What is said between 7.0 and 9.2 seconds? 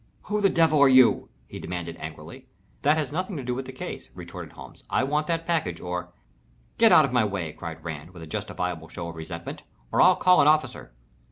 of my way!" cried Rand, with a justifiable show of